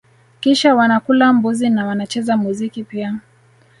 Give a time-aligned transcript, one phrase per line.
[0.39, 3.19] Kisha wanakula mbuzi na wanacheza muziki pia